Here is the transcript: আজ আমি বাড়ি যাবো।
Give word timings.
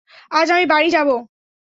আজ 0.31 0.47
আমি 0.51 0.65
বাড়ি 0.65 0.89
যাবো। 0.91 1.15